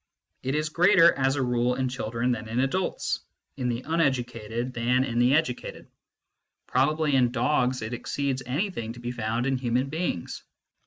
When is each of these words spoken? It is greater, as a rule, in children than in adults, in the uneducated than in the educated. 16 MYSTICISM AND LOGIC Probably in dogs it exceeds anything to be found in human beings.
It 0.41 0.55
is 0.55 0.69
greater, 0.69 1.13
as 1.13 1.35
a 1.35 1.43
rule, 1.43 1.75
in 1.75 1.87
children 1.87 2.31
than 2.31 2.47
in 2.49 2.59
adults, 2.59 3.19
in 3.55 3.69
the 3.69 3.83
uneducated 3.85 4.73
than 4.73 5.03
in 5.03 5.19
the 5.19 5.35
educated. 5.35 5.85
16 5.85 5.85
MYSTICISM 5.85 6.05
AND 6.07 6.55
LOGIC 6.55 6.67
Probably 6.89 7.15
in 7.17 7.31
dogs 7.31 7.81
it 7.83 7.93
exceeds 7.93 8.41
anything 8.43 8.93
to 8.93 8.99
be 8.99 9.11
found 9.11 9.45
in 9.45 9.59
human 9.59 9.89
beings. 9.89 10.41